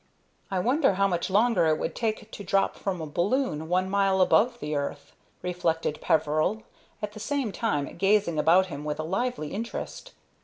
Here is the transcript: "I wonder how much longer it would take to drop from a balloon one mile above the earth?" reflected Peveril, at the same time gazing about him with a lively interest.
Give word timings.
"I 0.49 0.57
wonder 0.57 0.95
how 0.95 1.07
much 1.07 1.29
longer 1.29 1.67
it 1.67 1.77
would 1.77 1.93
take 1.93 2.31
to 2.31 2.43
drop 2.43 2.75
from 2.75 3.01
a 3.01 3.05
balloon 3.05 3.69
one 3.69 3.87
mile 3.87 4.19
above 4.19 4.59
the 4.59 4.75
earth?" 4.75 5.11
reflected 5.43 6.01
Peveril, 6.01 6.63
at 7.03 7.11
the 7.11 7.19
same 7.19 7.51
time 7.51 7.97
gazing 7.97 8.39
about 8.39 8.65
him 8.65 8.83
with 8.83 8.99
a 8.99 9.03
lively 9.03 9.49
interest. 9.53 10.13